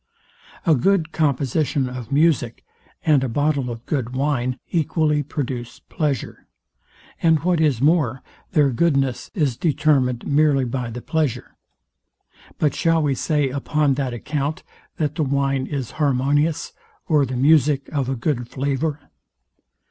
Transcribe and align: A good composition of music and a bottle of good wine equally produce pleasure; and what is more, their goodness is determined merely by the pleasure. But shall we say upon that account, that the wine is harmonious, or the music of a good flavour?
A 0.65 0.73
good 0.73 1.11
composition 1.11 1.87
of 1.87 2.11
music 2.11 2.65
and 3.05 3.23
a 3.23 3.29
bottle 3.29 3.69
of 3.69 3.85
good 3.85 4.15
wine 4.15 4.57
equally 4.71 5.21
produce 5.21 5.77
pleasure; 5.77 6.47
and 7.21 7.41
what 7.41 7.61
is 7.61 7.81
more, 7.83 8.23
their 8.53 8.71
goodness 8.71 9.29
is 9.35 9.55
determined 9.55 10.25
merely 10.25 10.65
by 10.65 10.89
the 10.89 11.03
pleasure. 11.03 11.55
But 12.57 12.73
shall 12.73 13.03
we 13.03 13.13
say 13.13 13.49
upon 13.49 13.93
that 13.93 14.11
account, 14.11 14.63
that 14.97 15.13
the 15.13 15.23
wine 15.23 15.67
is 15.67 15.91
harmonious, 16.01 16.73
or 17.07 17.23
the 17.23 17.37
music 17.37 17.87
of 17.89 18.09
a 18.09 18.15
good 18.15 18.47
flavour? 18.49 19.01